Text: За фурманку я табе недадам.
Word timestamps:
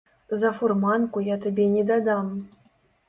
За 0.43 0.49
фурманку 0.61 1.23
я 1.27 1.37
табе 1.45 1.67
недадам. 1.77 2.33